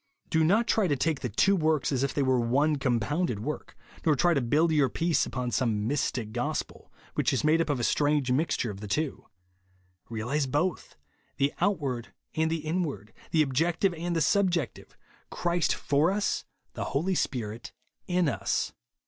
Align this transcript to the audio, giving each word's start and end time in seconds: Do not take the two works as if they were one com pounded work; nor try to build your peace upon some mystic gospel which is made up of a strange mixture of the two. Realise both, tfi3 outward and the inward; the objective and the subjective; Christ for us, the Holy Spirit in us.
Do 0.31 0.43
not 0.43 0.65
take 0.65 1.19
the 1.19 1.29
two 1.29 1.55
works 1.55 1.91
as 1.91 2.01
if 2.01 2.11
they 2.11 2.23
were 2.23 2.39
one 2.39 2.77
com 2.77 2.99
pounded 2.99 3.37
work; 3.41 3.77
nor 4.03 4.15
try 4.15 4.33
to 4.33 4.41
build 4.41 4.71
your 4.71 4.89
peace 4.89 5.27
upon 5.27 5.51
some 5.51 5.85
mystic 5.87 6.31
gospel 6.31 6.91
which 7.13 7.31
is 7.31 7.43
made 7.43 7.61
up 7.61 7.69
of 7.69 7.79
a 7.79 7.83
strange 7.83 8.31
mixture 8.31 8.71
of 8.71 8.79
the 8.79 8.87
two. 8.87 9.27
Realise 10.09 10.47
both, 10.47 10.95
tfi3 11.37 11.51
outward 11.61 12.13
and 12.33 12.49
the 12.49 12.65
inward; 12.65 13.13
the 13.29 13.43
objective 13.43 13.93
and 13.93 14.15
the 14.15 14.21
subjective; 14.21 14.97
Christ 15.29 15.75
for 15.75 16.09
us, 16.09 16.45
the 16.73 16.85
Holy 16.97 17.13
Spirit 17.13 17.71
in 18.07 18.27
us. 18.27 18.73